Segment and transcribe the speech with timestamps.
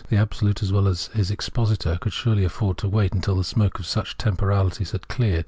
[0.09, 3.77] The Absolute, as well as his expositor, could surely afford to wait till the smoke
[3.77, 5.39] of such temporalities had cleared.